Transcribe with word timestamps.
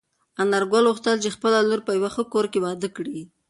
انارګل 0.43 0.83
غوښتل 0.89 1.17
چې 1.23 1.33
خپله 1.35 1.57
لور 1.67 1.81
په 1.87 1.91
یوه 1.97 2.09
ښه 2.15 2.23
کور 2.33 2.45
کې 2.51 2.59
واده 2.65 2.89
کړي. 2.95 3.19